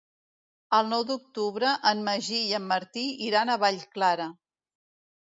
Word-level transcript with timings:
El 0.75 0.87
nou 0.93 1.03
d'octubre 1.09 1.73
en 1.91 2.01
Magí 2.07 2.39
i 2.45 2.55
en 2.59 2.65
Martí 2.71 3.03
iran 3.27 3.51
a 3.51 3.57
Vallclara. 3.65 4.27